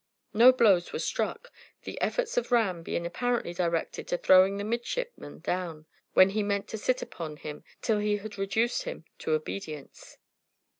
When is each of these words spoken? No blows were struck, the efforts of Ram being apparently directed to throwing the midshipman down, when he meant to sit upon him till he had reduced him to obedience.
No 0.33 0.51
blows 0.51 0.91
were 0.91 0.97
struck, 0.97 1.51
the 1.83 2.01
efforts 2.01 2.35
of 2.35 2.51
Ram 2.51 2.81
being 2.81 3.05
apparently 3.05 3.53
directed 3.53 4.07
to 4.07 4.17
throwing 4.17 4.57
the 4.57 4.63
midshipman 4.63 5.41
down, 5.41 5.85
when 6.15 6.31
he 6.31 6.41
meant 6.41 6.67
to 6.69 6.77
sit 6.79 7.03
upon 7.03 7.37
him 7.37 7.63
till 7.83 7.99
he 7.99 8.17
had 8.17 8.35
reduced 8.39 8.81
him 8.81 9.05
to 9.19 9.33
obedience. 9.33 10.17